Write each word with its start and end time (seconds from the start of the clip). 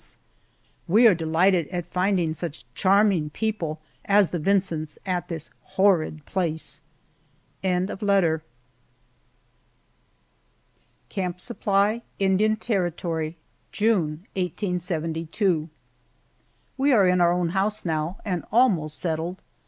We 0.87 1.05
are 1.05 1.13
delighted 1.13 1.67
at 1.67 1.85
finding 1.93 2.33
such 2.33 2.65
charming 2.73 3.29
people 3.29 3.79
as 4.05 4.29
the 4.29 4.39
Vincents 4.39 4.97
at 5.05 5.27
this 5.27 5.51
horrid 5.77 6.25
place. 6.25 6.81
CAMP 7.61 8.41
SUPPLY, 11.39 11.99
INDIAN 12.17 12.55
TERRITORY, 12.55 13.37
June, 13.71 14.09
1872. 14.35 15.69
WE 16.79 16.91
are 16.91 17.07
in 17.07 17.21
our 17.21 17.31
own 17.31 17.49
house 17.49 17.85
now 17.85 18.17
and 18.25 18.43
almost 18.51 18.97
settled. 18.97 19.39